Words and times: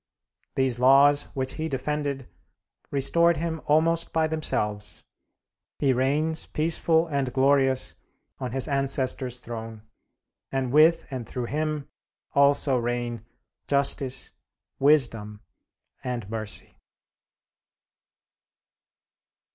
These 0.55 0.79
laws, 0.79 1.25
which 1.35 1.53
he 1.53 1.69
defended, 1.69 2.27
restored 2.89 3.37
him 3.37 3.61
almost 3.67 4.11
by 4.11 4.25
themselves; 4.25 5.03
he 5.77 5.93
reigns, 5.93 6.47
peaceful 6.47 7.05
and 7.05 7.31
glorious, 7.31 7.93
on 8.39 8.51
his 8.51 8.67
ancestors' 8.67 9.37
throne, 9.37 9.83
and 10.51 10.71
with 10.71 11.05
and 11.11 11.27
through 11.29 11.45
him 11.53 11.87
also 12.33 12.77
reign 12.77 13.27
justice, 13.67 14.31
wisdom, 14.79 15.39
and 16.03 16.27
mercy. 16.31 16.79